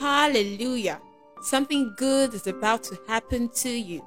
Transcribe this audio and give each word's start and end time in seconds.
Hallelujah! 0.00 1.00
Something 1.42 1.94
good 1.96 2.34
is 2.34 2.46
about 2.46 2.82
to 2.84 2.98
happen 3.06 3.48
to 3.48 3.70
you. 3.70 4.04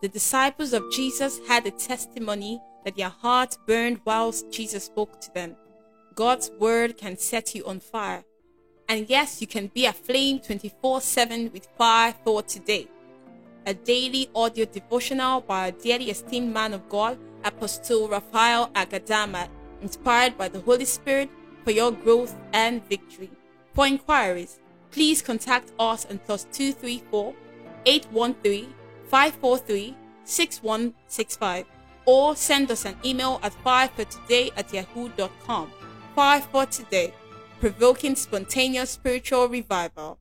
The 0.00 0.08
disciples 0.08 0.72
of 0.72 0.90
Jesus 0.90 1.40
had 1.46 1.66
a 1.66 1.70
testimony 1.70 2.60
that 2.84 2.96
their 2.96 3.10
hearts 3.10 3.58
burned 3.66 4.00
whilst 4.04 4.50
Jesus 4.50 4.84
spoke 4.84 5.20
to 5.20 5.34
them. 5.34 5.56
God's 6.14 6.50
word 6.58 6.96
can 6.96 7.18
set 7.18 7.54
you 7.54 7.66
on 7.66 7.80
fire. 7.80 8.24
And 8.88 9.08
yes, 9.10 9.40
you 9.40 9.46
can 9.46 9.66
be 9.66 9.84
aflame 9.84 10.40
24 10.40 11.02
7 11.02 11.50
with 11.52 11.68
fire 11.76 12.14
for 12.24 12.42
today. 12.42 12.88
A 13.66 13.74
daily 13.74 14.30
audio 14.34 14.64
devotional 14.64 15.42
by 15.42 15.66
a 15.66 15.72
dearly 15.72 16.10
esteemed 16.10 16.54
man 16.54 16.72
of 16.72 16.88
God, 16.88 17.18
Apostle 17.44 18.08
Raphael 18.08 18.70
Agadama, 18.70 19.48
inspired 19.82 20.38
by 20.38 20.48
the 20.48 20.60
Holy 20.60 20.84
Spirit 20.84 21.28
for 21.64 21.72
your 21.72 21.90
growth 21.90 22.34
and 22.52 22.82
victory. 22.88 23.30
For 23.76 23.86
inquiries, 23.86 24.58
please 24.90 25.20
contact 25.20 25.70
us 25.78 26.06
on 26.06 26.18
plus 26.20 26.44
234 26.50 27.34
813 27.84 28.72
543 29.08 29.94
6165 30.24 31.66
or 32.06 32.34
send 32.34 32.70
us 32.70 32.86
an 32.86 32.96
email 33.04 33.38
at 33.42 33.52
firefortoday 33.62 34.50
at 34.56 34.72
yahoo.com. 34.72 35.70
Fire 36.14 36.40
for 36.40 36.64
Today, 36.64 37.12
provoking 37.60 38.16
spontaneous 38.16 38.92
spiritual 38.92 39.46
revival. 39.46 40.18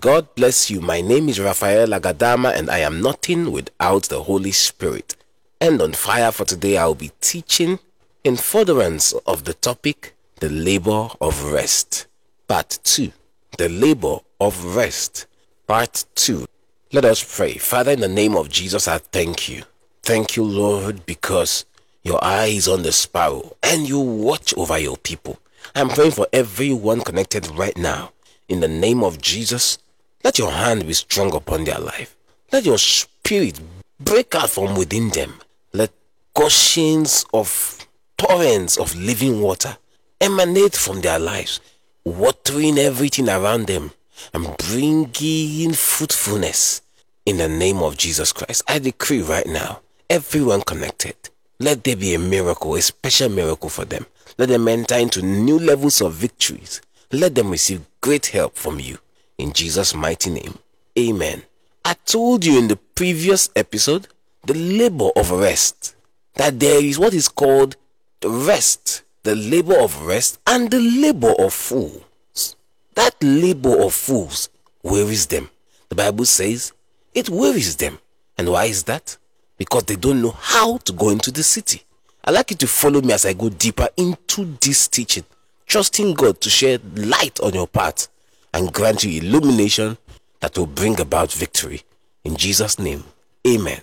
God 0.00 0.32
bless 0.36 0.70
you. 0.70 0.80
My 0.80 1.00
name 1.00 1.28
is 1.28 1.40
Raphael 1.40 1.88
Agadama 1.88 2.56
and 2.56 2.70
I 2.70 2.78
am 2.78 3.02
nothing 3.02 3.50
without 3.50 4.04
the 4.04 4.22
Holy 4.22 4.52
Spirit. 4.52 5.16
And 5.60 5.82
on 5.82 5.94
fire 5.94 6.30
for 6.30 6.44
today, 6.44 6.76
I'll 6.76 6.94
be 6.94 7.10
teaching 7.20 7.80
in 8.22 8.36
furtherance 8.36 9.14
of 9.26 9.44
the 9.44 9.54
topic, 9.54 10.13
the 10.44 10.50
labor 10.50 11.08
of 11.22 11.52
rest. 11.54 12.06
Part 12.46 12.78
2, 12.84 13.10
the 13.56 13.70
labor 13.70 14.18
of 14.38 14.76
rest. 14.76 15.26
Part 15.66 16.04
2. 16.16 16.44
Let 16.92 17.06
us 17.06 17.24
pray. 17.38 17.54
Father, 17.54 17.92
in 17.92 18.00
the 18.00 18.08
name 18.08 18.36
of 18.36 18.50
Jesus, 18.50 18.86
I 18.86 18.98
thank 18.98 19.48
you. 19.48 19.62
Thank 20.02 20.36
you, 20.36 20.44
Lord, 20.44 21.06
because 21.06 21.64
your 22.02 22.22
eye 22.22 22.48
is 22.48 22.68
on 22.68 22.82
the 22.82 22.92
sparrow 22.92 23.56
and 23.62 23.88
you 23.88 23.98
watch 23.98 24.52
over 24.58 24.78
your 24.78 24.98
people. 24.98 25.38
I'm 25.74 25.88
praying 25.88 26.10
for 26.10 26.26
everyone 26.30 27.00
connected 27.00 27.46
right 27.46 27.76
now. 27.78 28.12
In 28.46 28.60
the 28.60 28.68
name 28.68 29.02
of 29.02 29.22
Jesus, 29.22 29.78
let 30.24 30.38
your 30.38 30.50
hand 30.50 30.86
be 30.86 30.92
strong 30.92 31.34
upon 31.34 31.64
their 31.64 31.78
life. 31.78 32.14
Let 32.52 32.66
your 32.66 32.76
spirit 32.76 33.58
break 33.98 34.34
out 34.34 34.50
from 34.50 34.76
within 34.76 35.08
them. 35.08 35.40
Let 35.72 35.90
gushings 36.36 37.24
of 37.32 37.86
torrents 38.18 38.76
of 38.76 38.94
living 38.94 39.40
water 39.40 39.78
emanate 40.20 40.76
from 40.76 41.00
their 41.00 41.18
lives, 41.18 41.60
watering 42.04 42.78
everything 42.78 43.28
around 43.28 43.66
them 43.66 43.90
and 44.32 44.56
bringing 44.58 45.72
fruitfulness. 45.72 46.82
In 47.26 47.38
the 47.38 47.48
name 47.48 47.78
of 47.78 47.96
Jesus 47.96 48.32
Christ, 48.32 48.62
I 48.68 48.78
decree 48.78 49.22
right 49.22 49.46
now, 49.46 49.80
everyone 50.10 50.62
connected, 50.62 51.16
let 51.60 51.84
there 51.84 51.96
be 51.96 52.14
a 52.14 52.18
miracle, 52.18 52.74
a 52.74 52.82
special 52.82 53.28
miracle 53.28 53.70
for 53.70 53.84
them. 53.84 54.06
Let 54.38 54.48
them 54.48 54.66
enter 54.66 54.96
into 54.96 55.22
new 55.22 55.58
levels 55.58 56.00
of 56.00 56.12
victories. 56.12 56.80
Let 57.12 57.36
them 57.36 57.50
receive 57.50 57.86
great 58.00 58.26
help 58.26 58.56
from 58.56 58.80
you. 58.80 58.98
In 59.38 59.52
Jesus' 59.52 59.94
mighty 59.94 60.30
name, 60.30 60.58
amen. 60.98 61.44
I 61.84 61.94
told 62.04 62.44
you 62.44 62.58
in 62.58 62.68
the 62.68 62.76
previous 62.76 63.50
episode, 63.54 64.08
the 64.44 64.54
labor 64.54 65.10
of 65.16 65.30
rest, 65.30 65.94
that 66.34 66.58
there 66.58 66.84
is 66.84 66.98
what 66.98 67.14
is 67.14 67.28
called 67.28 67.76
the 68.20 68.30
rest, 68.30 69.03
the 69.24 69.34
labor 69.34 69.78
of 69.78 70.06
rest, 70.06 70.38
and 70.46 70.70
the 70.70 70.78
labor 70.78 71.32
of 71.38 71.52
fools. 71.52 72.56
That 72.94 73.16
labor 73.22 73.82
of 73.82 73.92
fools 73.92 74.50
wearies 74.82 75.26
them. 75.26 75.50
The 75.88 75.96
Bible 75.96 76.26
says 76.26 76.72
it 77.14 77.28
wearies 77.28 77.76
them. 77.76 77.98
And 78.36 78.50
why 78.50 78.66
is 78.66 78.84
that? 78.84 79.16
Because 79.56 79.84
they 79.84 79.96
don't 79.96 80.22
know 80.22 80.36
how 80.38 80.76
to 80.78 80.92
go 80.92 81.08
into 81.10 81.30
the 81.30 81.42
city. 81.42 81.82
I'd 82.24 82.34
like 82.34 82.50
you 82.50 82.56
to 82.58 82.66
follow 82.66 83.00
me 83.00 83.12
as 83.12 83.24
I 83.26 83.32
go 83.32 83.48
deeper 83.48 83.88
into 83.96 84.44
this 84.60 84.88
teaching, 84.88 85.24
trusting 85.66 86.14
God 86.14 86.40
to 86.42 86.50
shed 86.50 86.98
light 86.98 87.40
on 87.40 87.54
your 87.54 87.66
path 87.66 88.08
and 88.52 88.72
grant 88.72 89.04
you 89.04 89.20
illumination 89.20 89.98
that 90.40 90.56
will 90.56 90.66
bring 90.66 91.00
about 91.00 91.32
victory. 91.32 91.82
In 92.24 92.36
Jesus' 92.36 92.78
name, 92.78 93.04
Amen. 93.46 93.80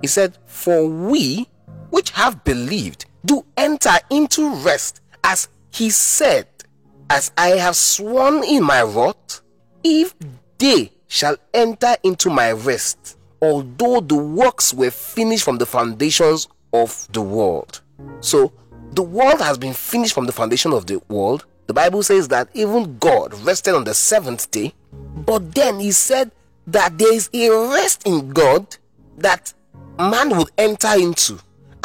He 0.00 0.06
said, 0.06 0.38
For 0.46 0.86
we 0.86 1.48
which 1.90 2.10
have 2.10 2.44
believed 2.44 3.06
do 3.28 3.44
enter 3.56 3.94
into 4.10 4.52
rest, 4.64 5.00
as 5.22 5.48
he 5.70 5.90
said, 5.90 6.48
As 7.10 7.30
I 7.36 7.48
have 7.50 7.76
sworn 7.76 8.42
in 8.42 8.64
my 8.64 8.82
wrath, 8.82 9.42
if 9.84 10.14
they 10.58 10.90
shall 11.06 11.36
enter 11.54 11.94
into 12.02 12.30
my 12.30 12.52
rest, 12.52 13.18
although 13.40 14.00
the 14.00 14.16
works 14.16 14.74
were 14.74 14.90
finished 14.90 15.44
from 15.44 15.58
the 15.58 15.66
foundations 15.66 16.48
of 16.72 17.06
the 17.12 17.22
world. 17.22 17.82
So, 18.20 18.52
the 18.92 19.02
world 19.02 19.40
has 19.40 19.58
been 19.58 19.74
finished 19.74 20.14
from 20.14 20.26
the 20.26 20.32
foundation 20.32 20.72
of 20.72 20.86
the 20.86 21.00
world. 21.08 21.44
The 21.66 21.74
Bible 21.74 22.02
says 22.02 22.28
that 22.28 22.48
even 22.54 22.98
God 22.98 23.34
rested 23.44 23.74
on 23.74 23.84
the 23.84 23.94
seventh 23.94 24.50
day, 24.50 24.72
but 25.26 25.54
then 25.54 25.78
He 25.80 25.92
said 25.92 26.32
that 26.66 26.96
there 26.98 27.12
is 27.12 27.28
a 27.34 27.50
rest 27.50 28.06
in 28.06 28.30
God 28.30 28.76
that 29.18 29.52
man 29.98 30.36
would 30.36 30.50
enter 30.56 30.94
into, 30.98 31.38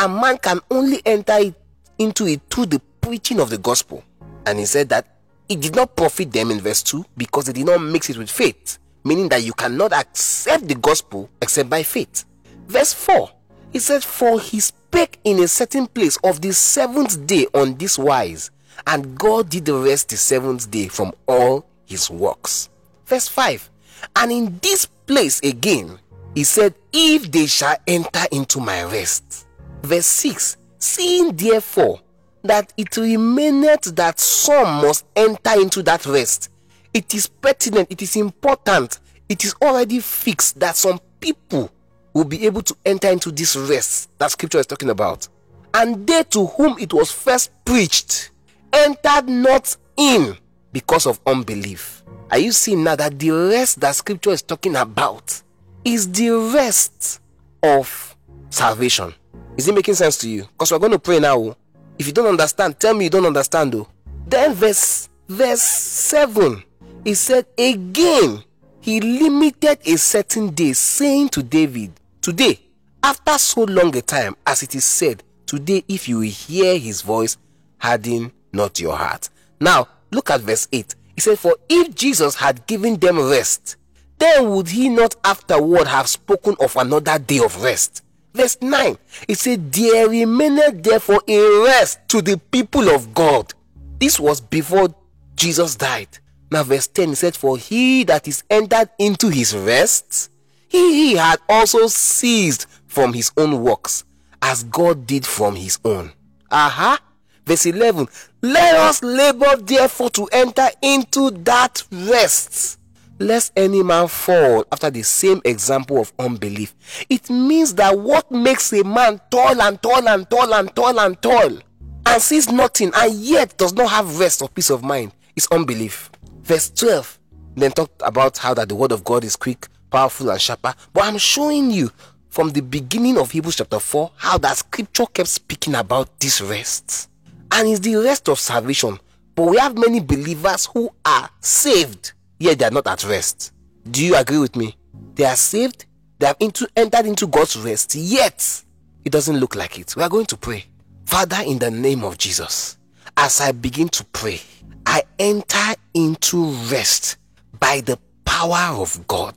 and 0.04 0.16
man 0.16 0.38
can 0.38 0.60
only 0.70 1.02
enter 1.06 1.38
it, 1.40 1.56
into 1.98 2.28
it 2.28 2.42
through 2.50 2.68
the 2.68 2.82
preaching 3.02 3.40
of 3.40 3.50
the 3.50 3.58
gospel. 3.58 4.04
And 4.46 4.60
He 4.60 4.66
said 4.66 4.90
that 4.90 5.08
it 5.50 5.62
did 5.62 5.76
not 5.76 5.96
profit 5.96 6.32
them 6.32 6.52
in 6.52 6.60
verse 6.60 6.84
2 6.84 7.06
because 7.18 7.46
they 7.46 7.54
did 7.54 7.66
not 7.66 7.80
mix 7.80 8.10
it 8.10 8.18
with 8.18 8.30
faith 8.30 8.80
meaning 9.04 9.30
that 9.30 9.44
you 9.44 9.54
cannot 9.54 9.94
accept 9.94 10.68
the 10.68 10.76
gospel 10.76 11.30
except 11.42 11.70
by 11.70 11.84
faith. 11.84 12.26
Verse 12.68 12.94
4 12.94 13.30
he 13.72 13.80
said, 13.80 14.04
For 14.04 14.40
he 14.40 14.60
spake 14.60 15.20
in 15.24 15.40
a 15.40 15.48
certain 15.48 15.88
place 15.88 16.18
of 16.24 16.42
the 16.42 16.54
seventh 16.54 17.26
day 17.26 17.48
on 17.56 17.76
this 17.76 17.98
wise, 17.98 18.52
and 18.86 19.18
God 19.18 19.50
did 19.50 19.66
the 19.66 19.76
rest 19.76 20.10
the 20.10 20.18
seventh 20.18 20.70
day 20.70 20.88
from 20.88 21.12
all 21.28 21.66
his 21.86 22.10
works. 22.10 22.70
Verse 23.08 23.28
5 23.28 23.70
And 24.16 24.32
in 24.32 24.60
this 24.62 24.86
place 24.86 25.40
again, 25.42 25.98
he 26.36 26.44
said, 26.44 26.76
If 26.92 27.32
they 27.32 27.48
shall 27.48 27.78
enter 27.88 28.26
into 28.32 28.60
my 28.60 28.84
rest. 28.84 29.48
Verse 29.84 30.06
6 30.06 30.58
Seeing 30.80 31.36
therefore 31.36 32.00
that 32.44 32.74
it 32.78 32.98
remaineth 32.98 33.96
that 33.96 34.20
some 34.20 34.82
must 34.82 35.06
enter 35.16 35.60
into 35.62 35.82
that 35.84 36.06
rest, 36.06 36.50
it 36.94 37.14
is 37.14 37.28
pertinent, 37.28 37.92
it 37.92 38.02
is 38.02 38.16
important, 38.16 39.00
it 39.30 39.44
is 39.44 39.56
already 39.62 40.00
fixed 40.00 40.60
that 40.60 40.76
some 40.76 41.00
people 41.20 41.72
will 42.14 42.26
be 42.26 42.46
able 42.46 42.62
to 42.62 42.76
enter 42.86 43.10
into 43.10 43.32
this 43.32 43.56
rest 43.56 44.10
that 44.20 44.32
scripture 44.32 44.60
is 44.60 44.68
talking 44.68 44.90
about. 44.90 45.28
And 45.74 46.06
they 46.06 46.24
to 46.24 46.46
whom 46.46 46.78
it 46.80 46.94
was 46.94 47.12
first 47.12 47.52
preached 47.66 48.30
entered 48.72 49.28
not 49.28 49.76
in 49.98 50.38
because 50.72 51.06
of 51.08 51.20
unbelief. 51.26 52.04
Are 52.30 52.38
you 52.40 52.52
seeing 52.52 52.84
now 52.84 52.96
that 52.96 53.18
the 53.20 53.32
rest 53.32 53.80
that 53.80 53.96
scripture 53.96 54.32
is 54.32 54.42
talking 54.42 54.76
about 54.76 55.42
is 55.86 56.12
the 56.12 56.32
rest 56.54 57.22
of 57.64 58.16
salvation? 58.50 59.14
Is 59.58 59.68
it 59.68 59.76
making 59.76 59.96
sense 59.96 60.18
to 60.18 60.30
you? 60.30 60.44
Because 60.44 60.72
we're 60.72 60.80
going 60.80 60.92
to 60.92 61.00
pray 61.00 61.20
now. 61.20 61.38
Oh. 61.38 61.58
If 61.98 62.08
you 62.08 62.14
don't 62.14 62.28
understand, 62.28 62.80
tell 62.80 62.94
me 62.94 63.06
you 63.06 63.10
don't 63.10 63.26
understand 63.26 63.72
though. 63.72 63.88
Then 64.28 64.54
verse 64.54 65.10
verse 65.28 65.62
7 65.62 66.64
he 67.06 67.14
said 67.14 67.46
again 67.58 68.44
he 68.82 69.00
limited 69.00 69.80
a 69.86 69.98
certain 69.98 70.50
day 70.50 70.74
saying 70.74 71.30
to 71.30 71.42
david 71.42 71.92
today 72.22 72.60
after 73.02 73.38
so 73.38 73.64
long 73.64 73.96
a 73.96 74.02
time 74.02 74.36
as 74.46 74.64
it 74.64 74.76
is 74.76 74.84
said 74.84 75.24
today 75.46 75.84
if 75.88 76.10
you 76.10 76.20
hear 76.20 76.78
his 76.78 77.02
voice 77.02 77.38
harden 77.78 78.32
not 78.52 78.80
your 78.80 78.96
heart 78.96 79.30
now 79.62 79.88
look 80.12 80.30
at 80.30 80.42
verse 80.42 80.68
8 80.72 80.94
he 81.16 81.22
said 81.22 81.40
for 81.40 81.56
if 81.70 81.96
jesus 81.96 82.36
had 82.36 82.68
given 82.68 82.98
them 83.00 83.18
rest 83.18 83.78
then 84.20 84.50
would 84.50 84.68
he 84.68 84.90
not 84.90 85.16
afterward 85.24 85.88
have 85.88 86.08
spoken 86.08 86.56
of 86.60 86.76
another 86.76 87.18
day 87.18 87.40
of 87.40 87.62
rest 87.64 88.04
verse 88.34 88.58
9 88.62 88.98
It 89.28 89.38
said 89.38 89.72
there 89.72 90.10
remained 90.10 90.84
therefore 90.84 91.22
a 91.28 91.64
rest 91.66 92.00
to 92.10 92.22
the 92.22 92.38
people 92.38 92.90
of 92.90 93.14
god 93.14 93.54
this 94.00 94.20
was 94.20 94.42
before 94.42 94.94
jesus 95.36 95.76
died 95.76 96.20
now, 96.54 96.62
verse 96.62 96.86
10 96.86 97.10
he 97.10 97.16
said, 97.16 97.36
For 97.36 97.58
he 97.58 98.04
that 98.04 98.28
is 98.28 98.44
entered 98.48 98.92
into 99.00 99.30
his 99.30 99.56
rest, 99.56 100.30
he, 100.70 101.10
he 101.10 101.16
had 101.16 101.40
also 101.50 101.88
ceased 101.88 102.68
from 102.86 103.14
his 103.14 103.32
own 103.36 103.64
works, 103.64 104.04
as 104.40 104.64
God 104.64 105.08
did 105.08 105.26
from 105.26 105.56
his 105.56 105.80
own. 105.84 106.14
Aha. 106.52 106.94
Uh-huh. 106.94 106.98
Verse 107.44 107.66
11 107.66 108.08
Let 108.44 108.76
us 108.76 109.02
labor 109.02 109.56
therefore 109.58 110.12
to 110.12 110.28
enter 110.32 110.68
into 110.84 111.32
that 111.32 111.84
rest, 111.92 112.78
lest 113.20 113.54
any 113.56 113.84
man 113.84 114.08
fall 114.08 114.66
after 114.72 114.90
the 114.90 115.04
same 115.04 115.42
example 115.46 116.00
of 116.00 116.14
unbelief. 116.20 116.76
It 117.10 117.30
means 117.30 117.76
that 117.76 117.98
what 117.98 118.30
makes 118.32 118.74
a 118.74 118.84
man 118.84 119.22
toil 119.30 119.62
and 119.62 119.82
toil 119.82 120.08
and 120.08 120.30
toil 120.30 120.54
and 120.54 120.76
toil 120.76 121.00
and 121.00 121.22
toil 121.22 121.60
and 122.06 122.22
sees 122.22 122.52
nothing 122.52 122.92
and 122.96 123.14
yet 123.14 123.58
does 123.58 123.74
not 123.74 123.90
have 123.90 124.20
rest 124.20 124.42
or 124.42 124.50
peace 124.50 124.70
of 124.70 124.84
mind 124.84 125.12
is 125.36 125.48
unbelief. 125.52 126.12
Verse 126.44 126.70
12 126.70 127.20
then 127.56 127.72
talked 127.72 128.02
about 128.04 128.38
how 128.38 128.54
that 128.54 128.70
the 128.70 128.76
word 128.76 128.92
of 128.92 129.04
God 129.04 129.24
is 129.24 129.36
quick, 129.36 129.68
powerful, 129.92 130.30
and 130.32 130.42
sharper. 130.42 130.74
But 130.92 131.04
I'm 131.06 131.18
showing 131.18 131.72
you 131.72 131.92
from 132.30 132.50
the 132.50 132.62
beginning 132.62 133.18
of 133.18 133.32
Hebrews 133.32 133.58
chapter 133.58 133.80
4 133.80 134.12
how 134.16 134.38
that 134.40 134.58
scripture 134.58 135.06
kept 135.06 135.30
speaking 135.30 135.76
about 135.76 136.20
this 136.20 136.42
rest. 136.42 137.10
And 137.52 137.68
it's 137.68 137.80
the 137.80 137.96
rest 137.98 138.28
of 138.30 138.40
salvation. 138.40 139.00
But 139.36 139.50
we 139.50 139.58
have 139.58 139.78
many 139.78 140.00
believers 140.00 140.66
who 140.66 140.92
are 141.06 141.30
saved, 141.42 142.14
yet 142.44 142.60
they 142.60 142.66
are 142.66 142.72
not 142.72 142.88
at 142.88 143.04
rest. 143.06 143.54
Do 143.90 144.06
you 144.06 144.16
agree 144.16 144.38
with 144.38 144.56
me? 144.56 144.76
They 145.16 145.24
are 145.24 145.36
saved, 145.36 145.86
they 146.20 146.28
have 146.28 146.36
into, 146.40 146.68
entered 146.76 147.06
into 147.06 147.26
God's 147.26 147.58
rest, 147.58 147.96
yet 147.96 148.64
it 149.06 149.12
doesn't 149.12 149.38
look 149.38 149.56
like 149.56 149.80
it. 149.80 149.96
We 149.96 150.04
are 150.04 150.10
going 150.10 150.26
to 150.28 150.38
pray. 150.38 150.66
Father, 151.06 151.38
in 151.46 151.60
the 151.60 151.72
name 151.72 152.04
of 152.04 152.18
Jesus, 152.18 152.78
as 153.16 153.40
I 153.40 153.54
begin 153.54 153.88
to 153.90 154.04
pray, 154.06 154.42
I 154.86 155.04
enter 155.20 155.74
into 155.94 156.46
rest 156.70 157.18
by 157.60 157.82
the 157.82 157.98
power 158.26 158.82
of 158.82 159.08
God. 159.08 159.36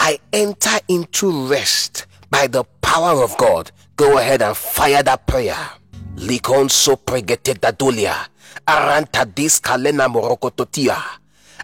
I 0.00 0.18
enter 0.32 0.78
into 0.88 1.46
rest 1.46 2.06
by 2.30 2.48
the 2.48 2.64
power 2.80 3.22
of 3.22 3.36
God. 3.36 3.70
Go 3.96 4.18
ahead 4.18 4.42
and 4.42 4.56
fire 4.56 5.02
that 5.04 5.26
prayer. 5.28 5.56
Likon 6.16 6.68
so 6.70 6.96
pregete. 6.96 7.54
Aranta 8.66 9.26
morokototia. 10.08 11.21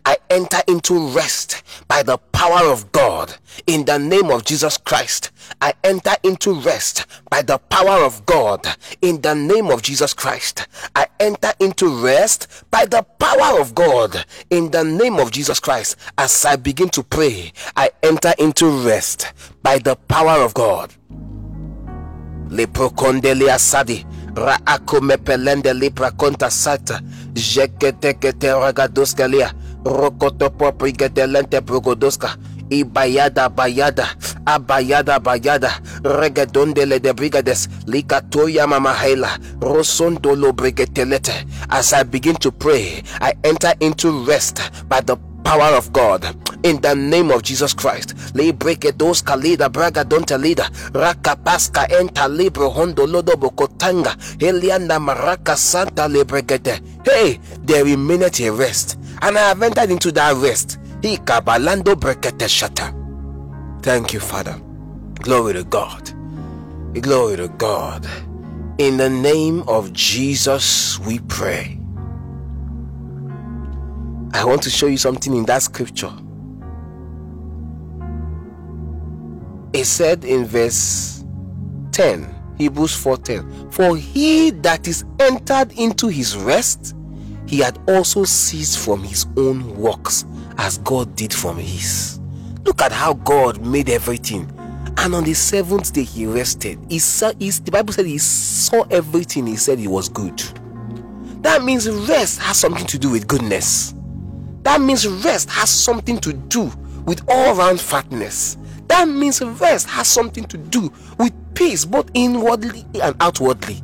I 0.09 0.17
enter 0.31 0.63
into 0.69 1.09
rest 1.09 1.63
by 1.87 2.03
the 2.03 2.17
power 2.17 2.73
of 2.73 2.91
God 2.93 3.37
in 3.67 3.85
the 3.85 3.99
name 3.99 4.31
of 4.31 4.43
Jesus 4.43 4.79
Christ. 4.79 5.31
I 5.61 5.75
enter 5.85 6.15
into 6.23 6.55
rest 6.55 7.05
by 7.29 7.43
the 7.43 7.59
power 7.59 8.03
of 8.07 8.25
God 8.25 8.67
in 9.03 9.21
the 9.21 9.35
name 9.35 9.67
of 9.67 9.83
Jesus 9.83 10.15
Christ. 10.15 10.67
I 10.97 11.09
enter 11.21 11.53
into 11.61 12.03
rest 12.03 12.65
by 12.71 12.87
the 12.87 13.03
power 13.03 13.61
of 13.61 13.75
God 13.75 14.25
in 14.49 14.71
the 14.71 14.83
name 14.83 15.19
of 15.19 15.31
Jesus 15.31 15.61
Christ. 15.61 15.97
As 16.17 16.43
I 16.47 16.57
begin 16.57 16.89
to 16.89 17.03
pray, 17.03 17.53
I 17.77 17.91
enter 18.03 18.33
into 18.39 18.67
rest 18.89 19.27
by 19.63 19.79
the 19.79 19.95
power 19.95 20.43
of 20.43 20.55
God. 20.55 20.95
Ragadoskalia 28.39 29.53
rokotopo 29.85 30.73
prigedelente 30.73 31.61
progodoska 31.61 32.37
ibayada 32.71 33.49
bayada. 33.49 34.09
Abayada 34.47 35.19
bayada. 35.21 35.81
Regedondele 36.05 37.01
de 37.01 37.13
brigades. 37.13 37.69
Likatoya 37.87 38.67
mamahela 38.67 39.39
rosondolo 39.61 40.53
brigetelete. 40.53 41.47
As 41.71 41.93
i 41.93 42.03
begin 42.03 42.37
to 42.37 42.51
pray 42.51 43.03
i 43.21 43.33
enter 43.45 43.73
into 43.81 44.25
rest 44.25 44.61
by 44.89 45.01
the 45.01 45.17
power 45.45 45.77
of 45.77 45.93
God. 45.93 46.25
In 46.65 46.81
the 46.83 46.95
name 46.95 47.31
of 47.31 47.43
Jesus 47.43 47.73
Christ. 47.73 48.15
Le 48.35 48.53
breke 48.53 48.93
dos 48.97 49.23
kalida 49.23 49.71
braga 49.73 50.05
donta 50.05 50.37
lida 50.37 50.69
raka 50.93 51.37
paska 51.37 51.87
enta 51.89 52.29
libro 52.29 52.69
hondo 52.69 53.07
lodo 53.07 53.37
bokotanga. 53.37 54.17
Elianda 54.41 54.99
maraka 55.01 55.57
santa 55.57 56.09
lebregete. 56.09 56.81
Hey, 57.05 57.39
there 57.65 57.85
remaineth 57.85 58.41
a 58.41 58.51
rest, 58.51 58.98
and 59.23 59.39
I 59.39 59.49
have 59.49 59.63
entered 59.63 59.91
into 59.91 60.13
that 60.13 60.37
rest. 60.37 60.79
Thank 63.83 64.13
you, 64.13 64.21
Father. 64.21 64.61
Glory 65.21 65.53
to 65.55 65.65
God. 65.65 66.13
Glory 67.01 67.37
to 67.37 67.49
God. 67.49 68.07
In 68.79 68.97
the 68.97 69.11
name 69.11 69.63
of 69.69 69.93
Jesus, 69.93 70.99
we 71.01 71.19
pray. 71.21 71.79
I 74.33 74.45
want 74.45 74.63
to 74.63 74.71
show 74.71 74.87
you 74.87 74.97
something 74.97 75.35
in 75.35 75.45
that 75.47 75.63
scripture. 75.63 76.13
It 79.73 79.85
said 79.85 80.25
in 80.25 80.45
verse 80.45 81.25
10, 81.93 82.35
Hebrews 82.59 82.95
4:10, 82.97 83.73
For 83.73 83.97
he 83.97 84.51
that 84.51 84.87
is 84.89 85.05
entered 85.19 85.73
into 85.73 86.09
his 86.09 86.37
rest, 86.37 86.95
he 87.49 87.61
had 87.61 87.79
also 87.89 88.25
ceased 88.25 88.79
from 88.79 89.03
his 89.03 89.27
own 89.39 89.75
works, 89.79 90.27
as 90.59 90.77
God 90.79 91.17
did 91.17 91.33
from 91.33 91.57
his. 91.57 92.21
Look 92.65 92.83
at 92.83 92.93
how 92.93 93.15
God 93.15 93.65
made 93.65 93.89
everything. 93.89 94.53
And 94.99 95.15
on 95.15 95.25
the 95.25 95.33
seventh 95.33 95.95
day 95.95 96.03
he 96.03 96.27
rested. 96.27 96.79
He 96.91 96.99
saw, 96.99 97.33
he, 97.39 97.49
the 97.49 97.71
Bible 97.71 97.95
said 97.95 98.05
he 98.05 98.19
saw 98.19 98.83
everything. 98.91 99.47
He 99.47 99.57
said 99.57 99.81
it 99.81 99.89
was 99.89 100.11
good. 100.11 100.39
That 101.43 101.65
means 101.65 101.89
rest 101.89 102.39
has 102.41 102.59
something 102.59 102.87
to 102.87 102.99
do 102.99 103.11
with 103.11 103.27
goodness. 103.27 103.95
That 104.65 104.83
means 104.83 105.09
rest 105.09 105.49
has 105.49 105.71
something 105.71 106.19
to 106.19 106.35
do 106.35 106.71
with 107.07 107.23
all 107.29 107.55
round 107.55 107.81
fatness. 107.81 108.59
That 108.89 109.09
means 109.09 109.41
rest 109.41 109.89
has 109.89 110.07
something 110.07 110.45
to 110.45 110.59
do 110.59 110.93
with 111.17 111.33
peace, 111.55 111.87
both 111.87 112.11
inwardly 112.13 112.85
and 113.03 113.17
outwardly. 113.21 113.81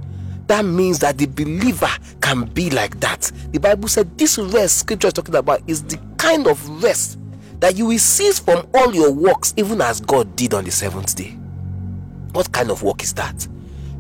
That 0.47 0.65
means 0.65 0.99
that 0.99 1.17
the 1.19 1.27
believer 1.27 1.89
can 2.21 2.45
be 2.45 2.71
like 2.71 3.01
that. 3.01 3.31
The 3.53 3.61
Bible 3.61 3.89
said 3.89 4.17
this 4.19 4.39
rest 4.39 4.79
scripture 4.79 5.09
is 5.09 5.15
talking 5.15 5.35
about 5.35 5.63
is 5.67 5.83
the 5.83 5.99
kind 6.19 6.47
of 6.47 6.83
rest 6.83 7.19
that 7.61 7.77
you 7.77 7.87
will 7.87 7.99
cease 7.99 8.39
from 8.39 8.67
all 8.75 8.95
your 8.95 9.11
works, 9.11 9.55
even 9.57 9.81
as 9.81 10.01
God 10.01 10.37
did 10.37 10.53
on 10.53 10.65
the 10.65 10.71
seventh 10.71 11.17
day. 11.17 11.31
What 12.33 12.53
kind 12.53 12.71
of 12.71 12.83
work 12.83 13.03
is 13.03 13.15
that? 13.15 13.47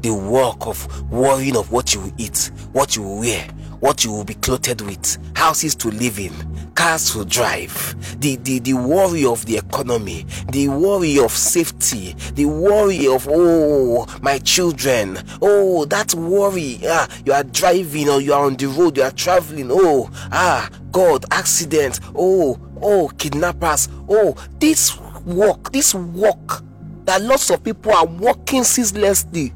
The 0.02 0.12
work 0.12 0.67
of 0.67 1.11
worrying 1.11 1.56
of 1.56 1.73
what 1.73 1.94
you 1.94 2.00
will 2.00 2.12
eat, 2.19 2.50
what 2.73 2.94
you 2.94 3.02
will 3.02 3.20
wear, 3.20 3.49
what 3.84 4.02
you 4.02 4.10
will 4.10 4.25
be 4.25 4.32
clothed 4.32 4.81
with, 4.81 5.19
houses 5.36 5.75
to 5.75 5.90
live 5.90 6.19
in, 6.19 6.32
cars 6.75 7.12
to 7.12 7.22
drive, 7.26 7.94
the, 8.19 8.36
the, 8.36 8.58
the 8.60 8.72
worry 8.72 9.26
of 9.26 9.44
the 9.44 9.58
economy, 9.58 10.25
the 10.52 10.66
worry 10.69 11.19
of 11.19 11.31
safety, 11.31 12.14
the 12.32 12.46
worry 12.46 13.06
of, 13.06 13.28
oh, 13.31 14.06
my 14.22 14.38
children, 14.38 15.19
oh, 15.42 15.84
that 15.84 16.14
worry, 16.14 16.78
ah, 16.86 17.06
you 17.26 17.32
are 17.34 17.44
driving 17.44 18.08
or 18.08 18.22
you 18.22 18.32
are 18.32 18.46
on 18.46 18.56
the 18.56 18.64
road, 18.64 18.96
you 18.96 19.02
are 19.02 19.10
traveling, 19.10 19.69
oh, 19.70 20.08
ah, 20.32 20.66
God, 20.90 21.26
accident, 21.31 22.00
oh, 22.14 22.58
oh, 22.81 23.08
kidnappers, 23.19 23.90
oh, 24.08 24.34
this 24.60 24.98
work, 25.26 25.72
this 25.72 25.94
work 25.94 26.62
that 27.04 27.20
lots 27.20 27.50
of 27.50 27.62
people 27.62 27.92
are 27.92 28.06
working 28.06 28.64
ceaselessly 28.64 29.52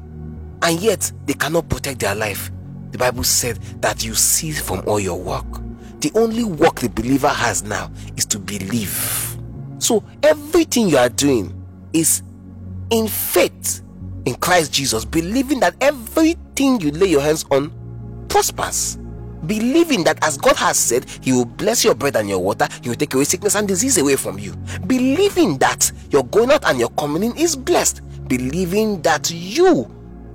and 0.61 0.79
yet 0.79 1.11
they 1.25 1.33
cannot 1.33 1.67
protect 1.67 2.01
their 2.01 2.13
life. 2.13 2.51
Bible 2.99 3.23
said 3.23 3.57
that 3.81 4.03
you 4.03 4.13
cease 4.13 4.61
from 4.61 4.83
all 4.85 4.99
your 4.99 5.17
work. 5.17 5.45
The 6.01 6.11
only 6.15 6.43
work 6.43 6.75
the 6.81 6.89
believer 6.89 7.29
has 7.29 7.63
now 7.63 7.89
is 8.17 8.25
to 8.27 8.37
believe. 8.37 9.37
So 9.79 10.03
everything 10.21 10.89
you 10.89 10.97
are 10.97 11.09
doing 11.09 11.55
is 11.93 12.21
in 12.91 13.07
faith 13.07 13.81
in 14.25 14.35
Christ 14.35 14.73
Jesus, 14.73 15.05
believing 15.05 15.61
that 15.61 15.75
everything 15.81 16.79
you 16.81 16.91
lay 16.91 17.07
your 17.07 17.21
hands 17.21 17.45
on 17.51 17.71
prospers. 18.27 18.97
Believing 19.45 20.03
that 20.03 20.19
as 20.21 20.37
God 20.37 20.57
has 20.57 20.77
said, 20.77 21.05
He 21.21 21.31
will 21.31 21.45
bless 21.45 21.85
your 21.85 21.95
bread 21.95 22.17
and 22.17 22.27
your 22.27 22.39
water, 22.39 22.67
He 22.83 22.89
will 22.89 22.97
take 22.97 23.13
away 23.13 23.23
sickness 23.23 23.55
and 23.55 23.67
disease 23.67 23.97
away 23.97 24.17
from 24.17 24.37
you. 24.37 24.53
Believing 24.85 25.57
that 25.59 25.91
your 26.11 26.25
going 26.25 26.51
out 26.51 26.65
and 26.65 26.77
your 26.77 26.89
coming 26.89 27.23
in 27.23 27.37
is 27.37 27.55
blessed. 27.55 28.01
Believing 28.27 29.01
that 29.03 29.31
you 29.31 29.89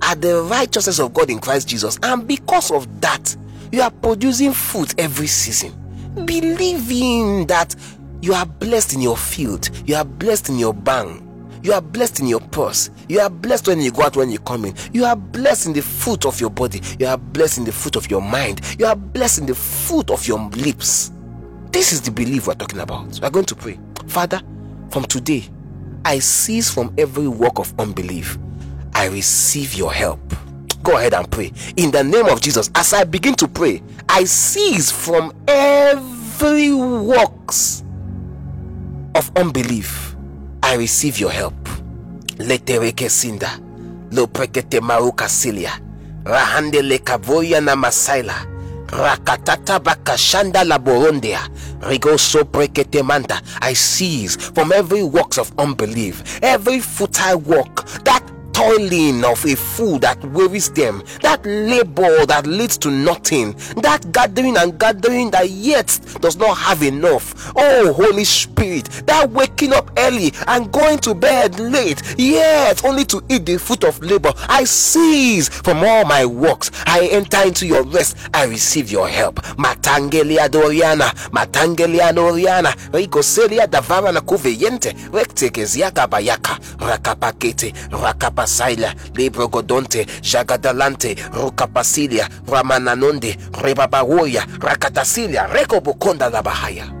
are 0.05 0.15
the 0.15 0.43
righteousness 0.43 0.99
of 0.99 1.13
God 1.13 1.29
in 1.29 1.39
Christ 1.39 1.67
Jesus, 1.67 1.97
and 2.03 2.27
because 2.27 2.71
of 2.71 3.01
that, 3.01 3.35
you 3.71 3.81
are 3.81 3.91
producing 3.91 4.53
fruit 4.53 4.93
every 4.99 5.27
season. 5.27 5.73
Believing 6.25 7.47
that 7.47 7.75
you 8.21 8.33
are 8.33 8.45
blessed 8.45 8.93
in 8.93 9.01
your 9.01 9.17
field, 9.17 9.69
you 9.85 9.95
are 9.95 10.05
blessed 10.05 10.49
in 10.49 10.57
your 10.57 10.73
bank, 10.73 11.21
you 11.63 11.73
are 11.73 11.81
blessed 11.81 12.19
in 12.19 12.27
your 12.27 12.39
purse, 12.39 12.89
you 13.09 13.19
are 13.19 13.29
blessed 13.29 13.67
when 13.67 13.81
you 13.81 13.91
go 13.91 14.03
out, 14.03 14.15
when 14.15 14.29
you 14.29 14.39
come 14.39 14.65
in, 14.65 14.75
you 14.93 15.03
are 15.05 15.15
blessed 15.15 15.65
in 15.67 15.73
the 15.73 15.81
fruit 15.81 16.25
of 16.25 16.39
your 16.39 16.51
body, 16.51 16.81
you 16.99 17.07
are 17.07 17.17
blessed 17.17 17.57
in 17.57 17.65
the 17.65 17.71
fruit 17.71 17.95
of 17.95 18.09
your 18.09 18.21
mind, 18.21 18.61
you 18.79 18.85
are 18.85 18.95
blessed 18.95 19.39
in 19.39 19.45
the 19.47 19.55
fruit 19.55 20.11
of 20.11 20.27
your 20.27 20.39
lips. 20.51 21.11
This 21.71 21.91
is 21.91 22.01
the 22.01 22.11
belief 22.11 22.47
we're 22.47 22.53
talking 22.53 22.79
about. 22.79 23.19
We're 23.21 23.29
going 23.29 23.45
to 23.45 23.55
pray. 23.55 23.77
Father, 24.07 24.41
from 24.91 25.03
today, 25.05 25.49
I 26.05 26.19
cease 26.19 26.71
from 26.71 26.93
every 26.97 27.27
work 27.27 27.59
of 27.59 27.73
unbelief. 27.79 28.37
I 28.95 29.07
receive 29.07 29.73
your 29.75 29.91
help. 29.93 30.19
Go 30.81 30.97
ahead 30.97 31.13
and 31.13 31.29
pray. 31.29 31.51
In 31.75 31.91
the 31.91 32.03
name 32.03 32.27
of 32.27 32.39
Jesus, 32.41 32.71
as 32.73 32.93
I 32.93 33.03
begin 33.03 33.35
to 33.35 33.47
pray, 33.47 33.83
I 34.07 34.23
cease 34.23 34.89
from 34.89 35.33
every 35.47 36.71
works 36.73 37.83
of 39.13 39.29
unbelief. 39.35 40.15
I 40.63 40.75
receive 40.75 41.19
your 41.19 41.31
help. 41.31 41.53
Letereke. 42.37 43.09
Loprekete 44.11 44.79
maruka. 44.79 45.25
Rahande 46.23 46.81
le 46.81 46.97
kavoya 46.99 47.61
na 47.61 47.75
masaila. 47.75 48.33
Rakatata 48.87 49.79
bakashanda 49.79 50.63
laborondia. 50.63 51.39
Rigoso 51.81 52.45
prekete 52.45 53.03
manta. 53.03 53.41
I 53.61 53.73
cease 53.73 54.35
from 54.37 54.71
every 54.71 55.03
works 55.03 55.37
of 55.37 55.51
unbelief, 55.59 56.39
every 56.41 56.79
futile 56.79 57.39
work 57.39 57.85
that 58.05 58.23
toiling 58.55 59.25
of 59.25 59.43
a 59.45 59.53
fool 59.53 59.99
that 59.99 60.23
wearies 60.31 60.71
them, 60.71 61.03
that 61.21 61.45
labor 61.45 62.25
that 62.25 62.47
leads 62.47 62.77
to 62.77 62.89
nothing, 62.89 63.51
that 63.81 64.09
gathering 64.13 64.55
and 64.55 64.79
gathering 64.79 65.29
that 65.31 65.49
yet 65.49 65.99
does 66.21 66.37
not 66.37 66.57
have 66.57 66.81
enough. 66.81 67.51
Oh, 67.57 67.91
Holy 67.91 68.23
Spirit, 68.23 68.85
that 69.07 69.29
waking 69.31 69.73
up 69.73 69.91
early 69.97 70.31
and 70.47 70.71
going 70.71 70.99
to 70.99 71.13
bed 71.13 71.59
late, 71.59 72.01
yet 72.17 72.85
only 72.85 73.03
to 73.05 73.21
eat 73.27 73.45
the 73.45 73.57
fruit 73.59 73.83
of 73.83 73.99
labor. 74.01 74.31
I 74.47 74.63
cease 74.63 75.49
from 75.49 75.83
all 75.83 76.05
my 76.05 76.25
works. 76.25 76.71
I 76.85 77.09
enter 77.11 77.41
into 77.45 77.67
your 77.67 77.83
rest. 77.83 78.15
I 78.33 78.45
receive 78.45 78.89
your 78.89 79.09
help. 79.09 79.35
Matangelia 79.57 80.47
Doriana, 80.47 81.09
Matangelia 81.31 82.13
Doriana, 82.13 82.71
Ricoselia 82.93 83.67
Davarana 83.67 84.21
Cuveyente, 84.21 84.93
Rectekeziaka 85.11 86.07
Bayaka, 86.07 86.57
Rakapakete, 86.77 87.73
Rakapasaila, 88.45 88.93
Librogodonte, 89.15 90.05
Jagadalante, 90.21 91.15
Rokapasilia, 91.33 92.27
Ramananonde, 92.47 93.37
Rebabawoya, 93.51 94.45
Rakatasilia, 94.59 95.47
Rekobokonda 95.47 96.29
Labahaya. 96.29 96.93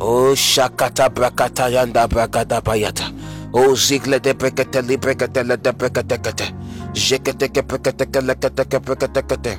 Oh 0.00 0.34
Shakata 0.34 1.08
Brakata 1.10 1.68
Yanda 1.70 2.08
Brakata 2.08 2.60
Bayata. 2.60 3.12
Oh 3.52 3.74
Zigle 3.74 4.20
de 4.20 4.34
Brekete 4.34 4.82
Librekete 4.82 5.44
Le 5.46 5.56
de 5.56 5.72
Brekete 5.72 6.52
Jekete 6.94 7.48
Brekete 7.62 8.20
Lekete 8.20 8.80
Brekete 8.80 9.58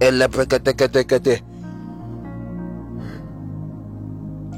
Ele 0.00 0.28
Brekete 0.28 1.42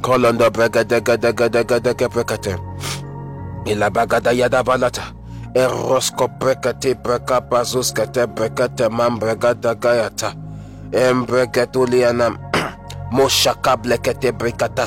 Kolonda 0.03 0.51
Brekete 0.51 1.01
Gede 1.01 1.33
Gede 3.65 3.71
Gede 3.71 3.71
Brekete 3.71 3.71
Ila 3.73 3.91
Bagada 3.91 4.33
Yada 4.33 4.63
Balata 4.65 5.03
Erosko 5.55 6.29
Brekete 6.41 6.95
Breka 6.95 7.41
Bazuskete 7.41 8.27
Brekete 8.27 8.91
Man 8.91 9.19
Bregada 9.19 9.75
Gayata 9.75 10.35
Embregetulianam 10.93 12.39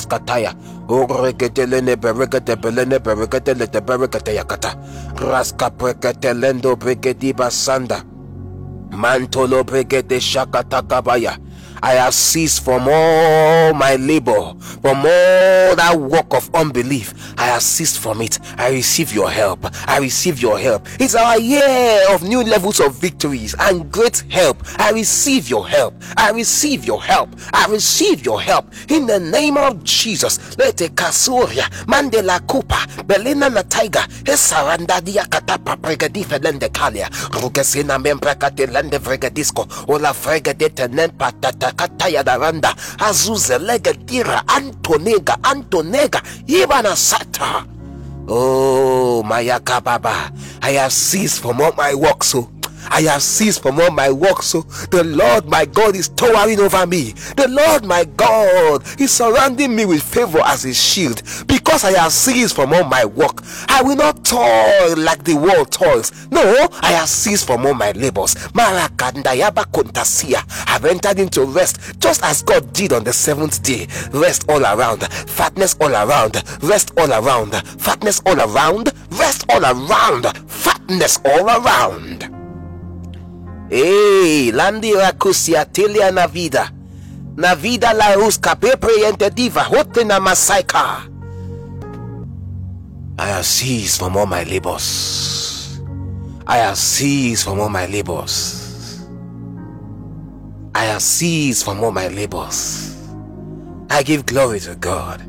kataya. 0.07 0.53
Uregete 0.89 1.65
lene 1.67 1.95
beregete 1.95 2.55
belene 2.55 2.99
beregete 2.99 3.53
lete 3.55 3.81
beregete 3.81 4.35
yakata. 4.35 4.75
Raska 5.21 5.69
brekete 5.69 6.33
lendo 6.33 6.75
bregedi 6.75 7.33
basanda. 7.33 8.03
Mantolo 8.91 9.63
bregete 9.63 10.19
shakata 10.21 10.81
kabaya. 10.81 11.37
I 11.85 11.91
have 12.01 12.15
ceased 12.15 12.63
from 12.65 12.87
all 12.89 13.71
my 13.75 13.95
labor, 13.97 14.55
from 14.81 14.97
all 15.05 15.75
that 15.75 15.95
work 15.95 16.33
of 16.33 16.49
unbelief. 16.55 17.13
I 17.37 17.45
have 17.45 17.61
ceased 17.61 17.99
from 17.99 18.23
it. 18.23 18.39
I 18.57 18.69
receive 18.71 19.13
your 19.13 19.29
help. 19.29 19.59
I 19.87 19.99
receive 19.99 20.41
your 20.41 20.57
help. 20.57 20.87
It's 20.99 21.13
our 21.13 21.39
year 21.39 22.07
of 22.09 22.23
new 22.23 22.41
levels 22.41 22.79
of 22.79 22.95
victories 22.95 23.53
and 23.59 23.91
great 23.91 24.23
help. 24.31 24.63
I 24.79 24.89
receive 24.93 25.47
your 25.47 25.67
help. 25.67 25.93
I 26.17 26.31
receive 26.31 26.85
your 26.85 27.03
help. 27.03 27.29
I 27.53 27.67
receive 27.69 28.25
your 28.25 28.41
help 28.41 28.65
in 28.89 29.05
the 29.05 29.19
name 29.19 29.55
of 29.55 29.83
Jesus. 29.83 30.57
Let 30.57 30.77
the 30.77 30.89
Kasuria, 30.89 31.69
Mandela 31.85 32.39
Kupa, 32.47 32.87
Belina 33.05 33.47
Nataiga, 33.47 34.07
Esaranda 34.23 35.01
Diakata 35.01 35.59
Papregadi 35.63 36.25
Felende 36.25 36.67
Kalia, 36.69 37.09
Rugesina 37.29 38.01
Membrakate 38.01 38.65
Lende 38.65 38.97
Vregadisco, 38.97 39.67
Ola 39.87 40.13
Fregadete 40.13 40.87
Nempatata 41.75 41.97
kataya 41.97 42.23
daranda 42.23 42.75
azuze 42.99 43.57
legetira 43.59 44.43
antonega 44.47 45.37
antonega 45.43 46.21
ibana 46.47 46.95
sata 46.95 47.65
oh 48.27 49.23
mayaka 49.23 49.81
baba 49.81 50.31
i 50.61 50.71
have 50.73 50.91
ceased 50.93 51.41
from 51.41 51.61
all 51.61 51.73
my 51.77 51.93
work 51.93 52.23
so 52.23 52.39
oh. 52.39 52.54
I 52.89 53.01
have 53.03 53.21
ceased 53.21 53.61
from 53.61 53.79
all 53.79 53.91
my 53.91 54.11
work, 54.11 54.41
so 54.41 54.61
the 54.91 55.03
Lord 55.03 55.47
my 55.47 55.65
God 55.65 55.95
is 55.95 56.09
towering 56.09 56.59
over 56.59 56.85
me. 56.85 57.11
The 57.35 57.47
Lord 57.47 57.85
my 57.85 58.05
God 58.05 58.83
is 58.99 59.11
surrounding 59.11 59.75
me 59.75 59.85
with 59.85 60.03
favor 60.03 60.41
as 60.45 60.65
a 60.65 60.73
shield. 60.73 61.21
Because 61.47 61.83
I 61.83 61.91
have 61.99 62.11
ceased 62.11 62.55
from 62.55 62.73
all 62.73 62.83
my 62.83 63.05
work, 63.05 63.41
I 63.67 63.81
will 63.83 63.95
not 63.95 64.23
toil 64.23 64.95
like 64.97 65.23
the 65.23 65.35
world 65.35 65.71
toils. 65.71 66.11
No, 66.31 66.67
I 66.81 66.91
have 66.91 67.09
ceased 67.09 67.45
from 67.47 67.65
all 67.65 67.73
my 67.73 67.91
labors. 67.91 68.35
Marakandayaba 68.53 69.65
kontasia. 69.71 70.43
I've 70.67 70.85
entered 70.85 71.19
into 71.19 71.43
rest, 71.43 71.99
just 71.99 72.23
as 72.23 72.41
God 72.43 72.73
did 72.73 72.93
on 72.93 73.03
the 73.03 73.13
seventh 73.13 73.63
day. 73.63 73.87
Rest 74.11 74.45
all 74.49 74.63
around, 74.63 75.03
fatness 75.11 75.75
all 75.79 75.93
around, 75.93 76.43
rest 76.61 76.91
all 76.97 77.11
around, 77.11 77.55
fatness 77.79 78.21
all 78.25 78.39
around, 78.39 78.91
rest 79.11 79.45
all 79.49 79.63
around, 79.63 80.25
fatness 80.49 81.19
all 81.25 81.49
around. 81.49 82.34
Ei, 83.69 84.51
landi 84.51 84.93
rakusia 84.93 85.65
telia 85.65 86.11
na 86.11 86.27
vida. 86.27 86.71
Na 87.35 87.55
vida 87.55 87.93
la 87.93 88.15
ruska 88.15 88.55
pepriente 88.55 89.29
diva 89.29 89.63
hote 89.63 90.03
na 90.03 90.19
masaika. 90.19 91.09
I 93.17 93.27
have 93.27 93.45
ceased 93.45 93.99
from 93.99 94.17
all 94.17 94.25
my 94.25 94.43
labors. 94.43 95.79
I 96.47 96.57
have 96.57 96.77
ceased 96.77 97.43
from 97.43 97.59
all 97.59 97.69
my 97.69 97.85
labors. 97.87 99.05
I 100.75 100.83
have 100.85 101.01
ceased 101.01 101.63
from 101.63 101.83
all 101.83 101.91
my 101.91 102.09
labors. 102.09 102.95
I 103.89 104.03
give 104.03 104.25
glory 104.25 104.59
to 104.61 104.75
God. 104.75 105.21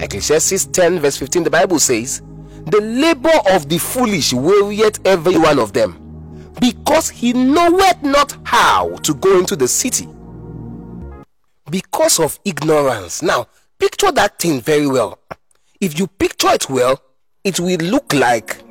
Ecclesiastes 0.00 0.66
10, 0.66 1.00
verse 1.00 1.16
15, 1.16 1.44
the 1.44 1.50
Bible 1.50 1.78
says, 1.78 2.22
The 2.66 2.80
labor 2.80 3.32
of 3.50 3.68
the 3.68 3.78
foolish 3.78 4.32
wearieth 4.32 5.00
every 5.06 5.38
one 5.38 5.58
of 5.58 5.72
them, 5.72 6.52
because 6.60 7.08
he 7.10 7.32
knoweth 7.32 8.02
not 8.02 8.36
how 8.44 8.96
to 9.02 9.14
go 9.14 9.38
into 9.38 9.56
the 9.56 9.68
city. 9.68 10.08
Because 11.70 12.20
of 12.20 12.38
ignorance. 12.44 13.22
Now, 13.22 13.46
picture 13.78 14.12
that 14.12 14.38
thing 14.38 14.60
very 14.60 14.86
well. 14.86 15.18
If 15.80 15.98
you 15.98 16.06
picture 16.06 16.50
it 16.50 16.68
well, 16.68 17.00
it 17.44 17.58
will 17.58 17.78
look 17.78 18.12
like 18.12 18.62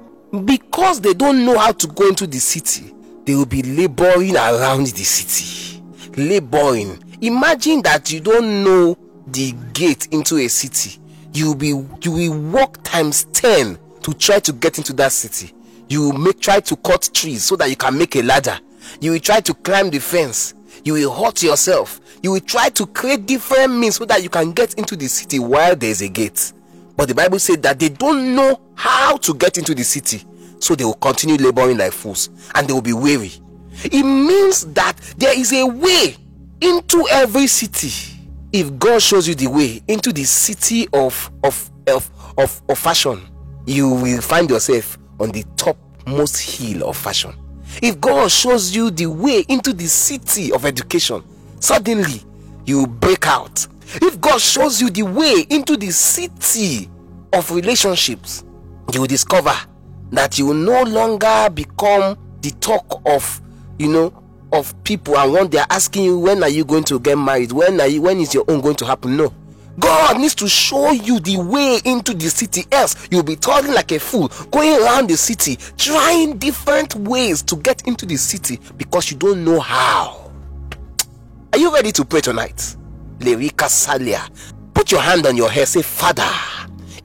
because 0.45 1.01
they 1.01 1.13
don't 1.13 1.43
know 1.45 1.57
how 1.57 1.71
to 1.71 1.87
go 1.87 2.07
into 2.09 2.27
the 2.27 2.39
city, 2.39 2.93
they 3.25 3.35
will 3.35 3.45
be 3.45 3.63
laboring 3.63 4.35
around 4.35 4.87
the 4.87 5.03
city. 5.03 5.81
Laboring. 6.15 7.03
Imagine 7.21 7.81
that 7.81 8.11
you 8.11 8.19
don't 8.19 8.63
know 8.63 8.97
the 9.27 9.53
gate 9.73 10.07
into 10.11 10.37
a 10.37 10.47
city. 10.47 10.98
You 11.33 11.47
will 11.47 11.55
be 11.55 11.67
you 11.67 12.11
will 12.11 12.39
walk 12.51 12.83
times 12.83 13.25
10 13.33 13.77
to 14.01 14.13
try 14.13 14.39
to 14.39 14.51
get 14.53 14.77
into 14.77 14.93
that 14.93 15.11
city. 15.11 15.53
You 15.87 16.01
will 16.01 16.13
make 16.17 16.39
try 16.39 16.59
to 16.59 16.75
cut 16.77 17.09
trees 17.13 17.43
so 17.43 17.55
that 17.57 17.69
you 17.69 17.75
can 17.75 17.97
make 17.97 18.15
a 18.15 18.21
ladder. 18.21 18.59
You 19.01 19.11
will 19.11 19.19
try 19.19 19.39
to 19.41 19.53
climb 19.53 19.89
the 19.89 19.99
fence. 19.99 20.53
You 20.83 20.93
will 20.93 21.13
hurt 21.13 21.43
yourself. 21.43 21.99
You 22.21 22.31
will 22.31 22.39
try 22.39 22.69
to 22.69 22.85
create 22.87 23.25
different 23.25 23.73
means 23.73 23.95
so 23.95 24.05
that 24.05 24.23
you 24.23 24.29
can 24.29 24.51
get 24.51 24.75
into 24.75 24.95
the 24.95 25.07
city 25.07 25.39
while 25.39 25.75
there's 25.75 26.01
a 26.01 26.09
gate. 26.09 26.53
But 26.95 27.07
the 27.07 27.15
Bible 27.15 27.39
said 27.39 27.61
that 27.63 27.79
they 27.79 27.89
don't 27.89 28.35
know 28.35 28.59
how 28.75 29.17
to 29.17 29.33
get 29.33 29.57
into 29.57 29.73
the 29.73 29.83
city. 29.83 30.23
So 30.59 30.75
they 30.75 30.83
will 30.83 30.93
continue 30.95 31.37
laboring 31.37 31.77
like 31.77 31.93
fools 31.93 32.29
and 32.55 32.67
they 32.67 32.73
will 32.73 32.81
be 32.81 32.93
weary. 32.93 33.31
It 33.85 34.03
means 34.03 34.65
that 34.73 34.97
there 35.17 35.37
is 35.37 35.53
a 35.53 35.65
way 35.65 36.15
into 36.61 37.07
every 37.09 37.47
city. 37.47 38.18
If 38.51 38.77
God 38.79 39.01
shows 39.01 39.27
you 39.27 39.35
the 39.35 39.47
way 39.47 39.81
into 39.87 40.11
the 40.11 40.23
city 40.23 40.87
of 40.93 41.31
of 41.43 41.69
of 41.87 42.09
of, 42.37 42.61
of 42.67 42.77
fashion, 42.79 43.21
you 43.65 43.89
will 43.89 44.21
find 44.21 44.49
yourself 44.49 44.97
on 45.19 45.29
the 45.31 45.43
topmost 45.55 46.39
hill 46.39 46.87
of 46.89 46.97
fashion. 46.97 47.33
If 47.81 48.01
God 48.01 48.31
shows 48.31 48.75
you 48.75 48.89
the 48.89 49.05
way 49.05 49.45
into 49.47 49.73
the 49.73 49.85
city 49.85 50.51
of 50.51 50.65
education, 50.65 51.23
suddenly 51.59 52.23
you 52.65 52.87
break 52.87 53.27
out. 53.27 53.67
If 53.95 54.19
God 54.19 54.41
shows 54.41 54.81
you 54.81 54.89
the 54.89 55.03
way 55.03 55.45
into 55.49 55.77
the 55.77 55.91
city 55.91 56.89
of 57.33 57.51
relationships, 57.51 58.43
you 58.93 59.01
will 59.01 59.07
discover 59.07 59.53
that 60.11 60.39
you 60.39 60.47
will 60.47 60.53
no 60.55 60.81
longer 60.83 61.49
become 61.53 62.17
the 62.41 62.49
talk 62.59 63.01
of, 63.05 63.41
you 63.77 63.87
know, 63.87 64.23
of 64.51 64.73
people 64.83 65.17
and 65.17 65.31
when 65.31 65.49
they 65.49 65.59
are 65.59 65.67
asking 65.69 66.03
you 66.05 66.19
when 66.19 66.43
are 66.43 66.49
you 66.49 66.65
going 66.65 66.83
to 66.85 66.99
get 66.99 67.17
married, 67.17 67.51
when 67.51 67.79
are 67.79 67.87
you 67.87 68.01
when 68.01 68.19
is 68.19 68.33
your 68.33 68.45
own 68.47 68.61
going 68.61 68.75
to 68.77 68.85
happen? 68.85 69.15
No. 69.17 69.33
God 69.79 70.19
needs 70.19 70.35
to 70.35 70.47
show 70.47 70.91
you 70.91 71.19
the 71.19 71.37
way 71.37 71.79
into 71.85 72.13
the 72.13 72.29
city, 72.29 72.65
else 72.71 73.07
you'll 73.11 73.23
be 73.23 73.35
talking 73.35 73.73
like 73.73 73.91
a 73.91 73.99
fool, 73.99 74.27
going 74.51 74.81
around 74.81 75.09
the 75.09 75.15
city, 75.15 75.57
trying 75.77 76.37
different 76.37 76.95
ways 76.95 77.41
to 77.43 77.55
get 77.55 77.87
into 77.87 78.05
the 78.05 78.17
city 78.17 78.59
because 78.77 79.09
you 79.11 79.17
don't 79.17 79.45
know 79.45 79.59
how. 79.59 80.31
Are 81.53 81.59
you 81.59 81.73
ready 81.73 81.91
to 81.93 82.05
pray 82.05 82.21
tonight? 82.21 82.75
Lerika 83.19 83.65
Salia. 83.65 84.29
Put 84.73 84.91
your 84.91 85.01
hand 85.01 85.25
on 85.25 85.35
your 85.35 85.49
head, 85.49 85.67
say, 85.67 85.81
Father, 85.81 86.29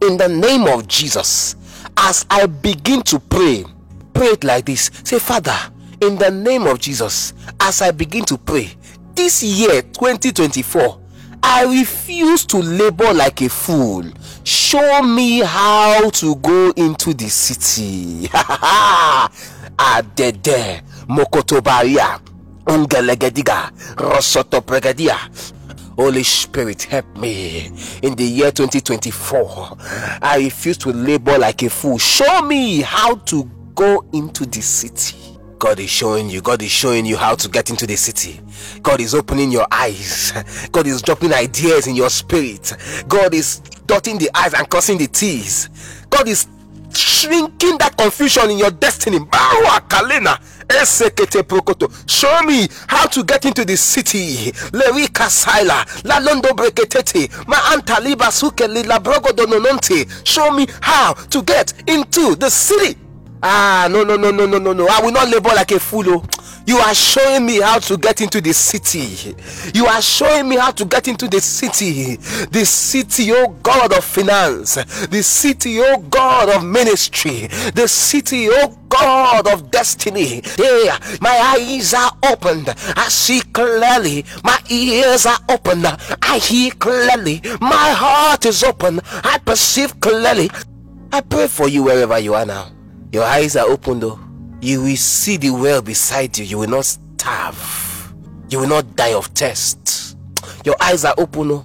in 0.01 0.17
the 0.17 0.29
name 0.29 0.65
of 0.65 0.87
Jesus, 0.87 1.57
as 1.97 2.27
I 2.31 2.47
begin 2.47 3.03
to 3.03 3.19
pray, 3.19 3.65
pray 4.13 4.27
it 4.29 4.45
like 4.45 4.67
this. 4.67 4.91
Say, 5.05 5.19
Father, 5.19 5.57
in 6.07 6.17
the 6.19 6.31
name 6.31 6.67
of 6.67 6.79
Jesus, 6.79 7.33
as 7.61 7.81
I 7.81 7.91
begin 7.91 8.25
to 8.27 8.37
pray, 8.39 8.71
this 9.15 9.43
year 9.43 9.81
2024, 9.83 11.01
I 11.43 11.65
refuse 11.65 12.45
to 12.47 12.59
labor 12.59 13.13
like 13.13 13.41
a 13.43 13.49
fool. 13.49 14.05
show 14.45 15.03
me 15.03 15.41
how 15.41 16.11
to 16.11 16.37
go 16.37 16.71
into 16.77 17.15
the 17.15 17.29
city. 17.29 18.29
Adede 19.79 20.83
Mokotobaria 21.09 22.21
Ungelegediga 22.67 23.71
Rosotopregadia. 23.97 25.17
Holy 25.97 26.23
Spirit, 26.25 26.83
help 26.85 27.17
me 27.17 27.67
in 28.03 28.15
the 28.17 28.25
year 28.25 28.51
2024. 28.51 29.77
I 30.23 30.39
refuse 30.45 30.77
to 30.79 30.91
labor 30.91 31.39
like 31.39 31.63
a 31.63 31.71
fool. 31.71 31.99
Show 31.99 32.43
me 32.43 32.81
how 32.81 33.15
to 33.17 33.45
go 33.75 34.05
into 34.13 34.45
the 34.45 34.61
city. 34.61 35.34
God 35.65 35.81
is 35.81 35.89
showing 35.89 36.29
you, 36.29 36.43
God 36.43 36.61
is 36.61 36.71
showing 36.71 37.07
you 37.07 37.17
how 37.17 37.35
to 37.37 37.49
get 37.49 37.71
into 37.71 37.87
the 37.87 37.97
city. 37.97 38.39
God 38.83 39.01
is 39.01 39.15
opening 39.15 39.51
your 39.51 39.67
eyes. 39.73 40.31
God 40.73 40.87
is 40.87 41.01
dropping 41.01 41.33
ideas 41.33 41.87
in 41.87 41.97
your 41.97 42.11
spirit. 42.11 42.75
God 43.09 43.33
is 43.33 43.61
dotting 43.87 44.19
the 44.19 44.29
eyes 44.35 44.53
and 44.53 44.69
crossing 44.69 44.99
the 44.99 45.07
T's. 45.07 45.71
God 46.11 46.29
is 46.29 46.49
shrinking 46.93 47.79
that 47.79 47.97
confusion 47.97 48.51
in 48.51 48.59
your 48.59 48.73
destiny. 48.73 49.21
Show 52.07 52.43
me 52.43 52.69
how 52.87 53.07
to 53.07 53.25
get 53.25 53.47
into 53.47 53.65
the 53.65 53.77
city. 53.79 54.53
Show 60.25 60.51
me 60.53 60.67
how 60.83 61.15
to 61.15 61.43
get 61.43 61.73
into 61.89 62.37
the 62.37 62.51
city. 62.51 62.99
Ah, 63.47 63.89
no, 63.91 64.03
no, 64.05 64.17
no, 64.17 64.31
no, 64.31 64.47
no, 64.47 64.59
no, 64.59 64.73
no. 64.73 64.89
I 64.89 65.03
will 65.03 65.13
not 65.13 65.29
labor 65.29 65.51
like 65.51 65.71
a 65.73 65.79
fool. 65.79 66.05
Oh. 66.09 66.25
You 66.67 66.79
are 66.79 66.95
showing 66.95 67.45
me 67.45 67.61
how 67.61 67.79
to 67.79 67.99
get 67.99 68.23
into 68.23 68.41
the 68.41 68.55
city. 68.55 69.35
You 69.75 69.85
are 69.85 70.01
showing 70.01 70.49
me 70.49 70.57
how 70.57 70.71
to 70.71 70.87
get 70.87 71.09
into 71.09 71.29
the 71.29 71.43
city. 71.43 72.17
The 72.17 72.65
city, 72.65 73.33
oh 73.33 73.49
God 73.63 73.93
of 73.93 74.03
finance. 74.03 74.77
The 74.77 75.23
city, 75.23 75.79
oh 75.81 75.99
God 76.09 76.49
of 76.49 76.65
ministry. 76.65 77.49
The 77.75 77.87
city, 77.87 78.49
oh 78.51 78.79
God 78.89 79.47
of 79.47 79.71
destiny. 79.71 80.41
Yeah, 80.59 80.99
my 81.21 81.37
eyes 81.59 81.93
are 81.93 82.13
opened. 82.25 82.71
I 82.97 83.09
see 83.11 83.43
clearly. 83.43 84.25
My 84.43 84.59
ears 84.71 85.27
are 85.27 85.41
open. 85.51 85.85
I 86.23 86.39
hear 86.39 86.71
clearly. 86.71 87.43
My 87.61 87.91
heart 87.91 88.47
is 88.47 88.65
open. 88.65 89.01
I 89.23 89.37
perceive 89.37 90.01
clearly. 90.01 90.51
I 91.13 91.21
pray 91.21 91.47
for 91.47 91.69
you 91.69 91.83
wherever 91.83 92.19
you 92.19 92.33
are 92.33 92.47
now. 92.47 92.74
Your 93.15 93.23
eyes 93.23 93.55
are 93.55 93.69
open 93.69 94.01
though. 94.01 94.19
You 94.61 94.83
will 94.83 94.97
see 94.97 95.37
the 95.37 95.51
well 95.51 95.81
beside 95.81 96.37
you. 96.37 96.45
You 96.45 96.59
will 96.59 96.69
not 96.69 96.85
starve. 96.85 98.13
You 98.49 98.59
will 98.59 98.67
not 98.67 98.97
die 98.97 99.15
of 99.15 99.27
thirst. 99.27 100.17
Your 100.65 100.75
eyes 100.81 101.05
are 101.05 101.15
open 101.17 101.47
though. 101.47 101.65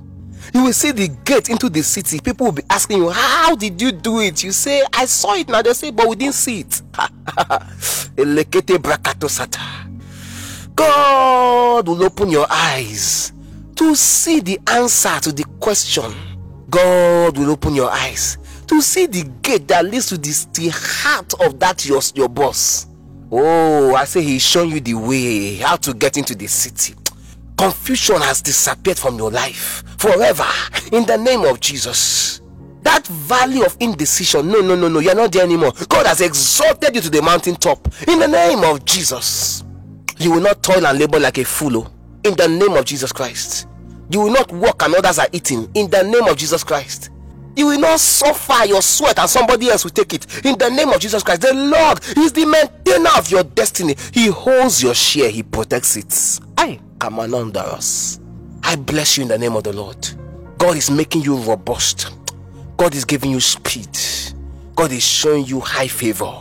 You 0.54 0.66
will 0.66 0.74
see 0.74 0.92
the 0.92 1.08
gate 1.26 1.50
into 1.50 1.68
the 1.68 1.82
city. 1.82 2.20
People 2.20 2.46
will 2.46 2.54
be 2.54 2.62
asking 2.70 3.00
you, 3.00 3.10
How 3.10 3.56
did 3.56 3.82
you 3.82 3.92
do 3.92 4.20
it? 4.20 4.44
You 4.44 4.52
say, 4.52 4.84
I 4.94 5.06
saw 5.06 5.34
it 5.34 5.50
now. 5.50 5.64
They 5.64 5.74
say, 5.74 5.90
But 5.90 6.08
we 6.08 6.18
didn't 6.18 6.36
see 6.36 6.60
it. 6.60 6.84
God 10.76 11.88
will 11.88 12.04
open 12.04 12.30
your 12.30 12.46
eyes 12.48 13.34
to 13.76 13.96
see 13.96 14.40
the 14.40 14.60
answer 14.68 15.20
to 15.22 15.32
the 15.32 15.46
question. 15.60 16.14
God 16.70 17.40
will 17.40 17.50
open 17.50 17.74
your 17.74 17.90
eyes 17.90 18.38
to 18.70 18.82
see 18.84 19.08
the 19.08 19.24
gate 19.42 19.68
that 19.68 19.84
leads 19.84 20.06
to 20.08 20.18
this, 20.18 20.46
the 20.54 20.70
heart 20.72 21.34
of 21.42 21.60
that 21.60 21.86
your, 21.88 22.02
your 22.14 22.30
boss. 22.30 22.86
Oh, 23.32 23.96
I 23.96 24.06
say 24.06 24.22
he's 24.22 24.44
showing 24.44 24.70
you 24.70 24.80
the 24.80 24.94
way 24.94 25.56
how 25.56 25.76
to 25.78 25.94
get 25.94 26.18
into 26.18 26.36
the 26.36 26.46
city. 26.46 26.94
Confusion 27.58 28.22
has 28.22 28.44
disappeared 28.44 29.00
from 29.00 29.18
your 29.18 29.32
life 29.32 29.84
forever 29.98 30.46
in 30.92 31.04
the 31.06 31.18
name 31.18 31.46
of 31.46 31.60
Jesus. 31.60 32.42
That 32.84 33.08
valley 33.08 33.66
of 33.66 33.76
indecision, 33.80 34.48
no, 34.48 34.62
no, 34.62 34.76
no, 34.76 34.88
no, 34.88 35.00
you're 35.00 35.16
not 35.16 35.32
there 35.32 35.44
anymore. 35.44 35.74
God 35.90 36.06
has 36.06 36.22
exalted 36.22 36.94
you 36.94 37.02
to 37.02 37.10
the 37.10 37.24
mountaintop 37.24 37.88
in 38.08 38.20
the 38.20 38.28
name 38.28 38.64
of 38.64 38.86
Jesus. 38.86 39.64
You 40.20 40.32
will 40.32 40.42
not 40.42 40.62
toil 40.62 40.86
and 40.86 41.00
labor 41.00 41.20
like 41.20 41.40
a 41.40 41.44
fool 41.44 41.78
oh, 41.78 41.92
in 42.24 42.36
the 42.36 42.48
name 42.48 42.74
of 42.74 42.86
Jesus 42.86 43.12
Christ. 43.12 43.68
You 44.12 44.22
will 44.22 44.32
not 44.32 44.52
work 44.52 44.84
and 44.84 44.94
others 44.94 45.18
are 45.18 45.28
eating 45.34 45.70
in 45.74 45.90
the 45.90 46.04
name 46.04 46.28
of 46.28 46.38
Jesus 46.38 46.64
Christ. 46.64 47.10
You 47.60 47.66
will 47.66 47.80
not 47.80 48.00
suffer 48.00 48.66
your 48.66 48.82
sweat 48.82 49.20
and 49.20 49.30
somebody 49.30 49.70
else 49.70 49.84
will 49.84 49.92
take 49.92 50.14
it. 50.14 50.46
In 50.46 50.58
the 50.58 50.70
name 50.70 50.88
of 50.92 51.02
Jesus 51.02 51.22
Christ, 51.24 51.42
the 51.42 51.54
Lord 51.54 52.00
is 52.18 52.32
the 52.32 52.46
maintainer 52.46 53.10
of 53.18 53.30
your 53.30 53.44
destiny. 53.44 53.98
He 54.14 54.28
holds 54.28 54.82
your 54.82 54.94
share, 54.94 55.30
He 55.30 55.44
protects 55.44 55.98
it. 55.98 56.40
I 56.58 56.80
come 57.00 57.20
under 57.20 57.60
us. 57.60 58.22
I 58.64 58.78
bless 58.78 59.18
you 59.18 59.24
in 59.24 59.28
the 59.28 59.38
name 59.38 59.58
of 59.58 59.66
the 59.66 59.74
Lord. 59.74 59.98
God 60.58 60.78
is 60.78 60.90
making 60.90 61.24
you 61.24 61.36
robust. 61.36 62.14
God 62.78 62.96
is 62.96 63.04
giving 63.04 63.30
you 63.30 63.42
speed. 63.42 63.90
God 64.74 64.94
is 64.94 65.04
showing 65.04 65.44
you 65.44 65.60
high 65.60 65.90
favor 65.90 66.34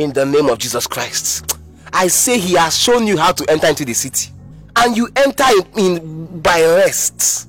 in 0.00 0.12
the 0.12 0.26
name 0.26 0.48
of 0.48 0.58
Jesus 0.58 0.88
Christ. 0.88 1.56
I 1.92 2.08
say 2.08 2.36
He 2.36 2.54
has 2.54 2.76
shown 2.76 3.06
you 3.06 3.16
how 3.16 3.30
to 3.30 3.48
enter 3.48 3.68
into 3.68 3.84
the 3.84 3.94
city, 3.94 4.32
and 4.74 4.96
you 4.96 5.08
enter 5.14 5.44
in 5.76 6.40
by 6.40 6.60
rest. 6.62 7.48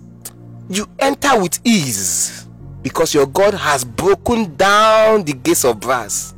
You 0.69 0.87
enter 0.99 1.41
with 1.41 1.59
ease 1.63 2.44
because 2.85 3.15
your 3.15 3.25
God 3.25 3.55
has 3.55 3.83
broken 3.83 4.55
down 4.57 5.23
the 5.23 5.33
gates 5.33 5.65
of 5.65 5.79
brass. 5.79 6.35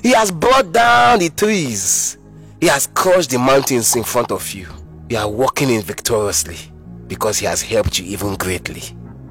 He 0.00 0.10
has 0.12 0.30
brought 0.30 0.70
down 0.70 1.18
the 1.18 1.28
trees. 1.28 2.18
He 2.60 2.68
has 2.68 2.86
crushed 2.94 3.30
the 3.30 3.38
mountains 3.40 3.96
in 3.96 4.04
front 4.04 4.30
of 4.30 4.48
you. 4.52 4.68
You 5.08 5.16
are 5.16 5.28
walking 5.28 5.70
in 5.70 5.82
victoriously 5.82 6.56
because 7.08 7.40
He 7.40 7.46
has 7.46 7.62
helped 7.62 7.98
you 7.98 8.04
even 8.06 8.36
greatly. 8.36 8.82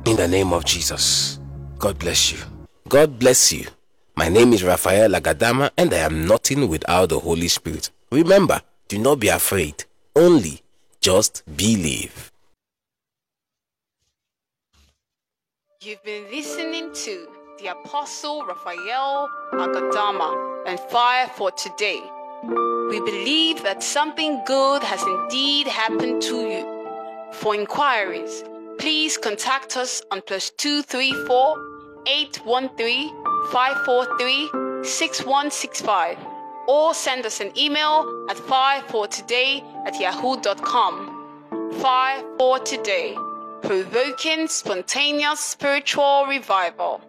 In 0.08 0.18
the 0.18 0.28
name 0.28 0.52
of 0.52 0.66
Jesus. 0.66 1.40
God 1.80 1.98
bless 2.00 2.34
you. 2.34 2.40
God 2.90 3.18
bless 3.18 3.54
you. 3.54 3.66
My 4.18 4.28
name 4.28 4.52
is 4.52 4.62
Raphael 4.62 5.12
Agadama 5.12 5.70
and 5.78 5.94
I 5.94 6.00
am 6.00 6.28
nothing 6.28 6.68
without 6.68 7.08
the 7.08 7.20
Holy 7.20 7.48
Spirit. 7.48 7.92
Remember, 8.12 8.60
do 8.90 9.00
not 9.00 9.22
be 9.22 9.30
afraid. 9.30 9.86
Only 10.18 10.60
just 11.00 11.44
believe. 11.56 12.27
You've 15.80 16.04
been 16.04 16.24
listening 16.32 16.92
to 16.92 17.28
the 17.60 17.68
Apostle 17.68 18.44
Raphael 18.48 19.30
Agadama 19.54 20.64
and 20.66 20.80
Fire 20.80 21.28
for 21.36 21.52
Today. 21.52 22.02
We 22.90 23.00
believe 23.00 23.62
that 23.62 23.84
something 23.84 24.42
good 24.48 24.82
has 24.82 25.04
indeed 25.04 25.68
happened 25.68 26.24
to 26.24 26.36
you. 26.50 27.32
For 27.32 27.54
inquiries, 27.54 28.44
please 28.80 29.20
contact 29.20 29.78
us 29.78 30.02
on 30.10 30.24
plus 30.24 30.50
234 30.50 32.04
813 32.08 33.10
543 33.52 34.84
6165 34.84 36.18
or 36.68 36.96
send 36.96 37.24
us 37.24 37.40
an 37.40 37.56
email 37.56 38.26
at 38.32 38.38
firefortoday 38.38 39.62
at 39.86 40.00
yahoo.com. 40.02 41.14
Fire 41.80 42.24
for 42.40 42.58
Today 42.58 43.16
provoking 43.62 44.48
spontaneous 44.48 45.40
spiritual 45.40 46.26
revival. 46.28 47.02